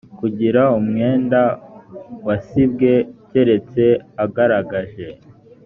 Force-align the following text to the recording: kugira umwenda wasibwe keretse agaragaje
kugira 0.19 0.61
umwenda 0.79 1.41
wasibwe 2.25 2.91
keretse 3.29 3.83
agaragaje 4.23 5.07